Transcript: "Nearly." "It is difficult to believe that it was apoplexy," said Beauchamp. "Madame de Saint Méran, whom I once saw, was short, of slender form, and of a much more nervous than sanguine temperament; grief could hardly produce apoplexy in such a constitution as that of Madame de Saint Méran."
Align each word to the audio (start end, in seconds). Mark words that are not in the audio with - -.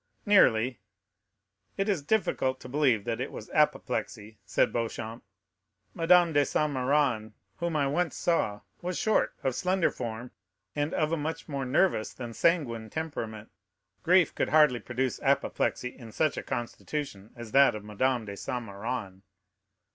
"Nearly." 0.25 0.79
"It 1.77 1.87
is 1.87 2.01
difficult 2.01 2.59
to 2.61 2.67
believe 2.67 3.03
that 3.03 3.21
it 3.21 3.31
was 3.31 3.51
apoplexy," 3.51 4.39
said 4.47 4.73
Beauchamp. 4.73 5.23
"Madame 5.93 6.33
de 6.33 6.43
Saint 6.43 6.71
Méran, 6.73 7.33
whom 7.57 7.75
I 7.75 7.85
once 7.85 8.15
saw, 8.15 8.61
was 8.81 8.97
short, 8.97 9.35
of 9.43 9.53
slender 9.53 9.91
form, 9.91 10.31
and 10.75 10.91
of 10.95 11.11
a 11.11 11.17
much 11.17 11.47
more 11.47 11.65
nervous 11.65 12.13
than 12.13 12.33
sanguine 12.33 12.89
temperament; 12.89 13.51
grief 14.01 14.33
could 14.33 14.49
hardly 14.49 14.79
produce 14.79 15.21
apoplexy 15.21 15.89
in 15.95 16.11
such 16.11 16.35
a 16.35 16.41
constitution 16.41 17.31
as 17.35 17.51
that 17.51 17.75
of 17.75 17.83
Madame 17.83 18.25
de 18.25 18.35
Saint 18.35 18.65
Méran." 18.65 19.21